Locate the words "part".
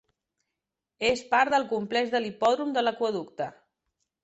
1.35-1.53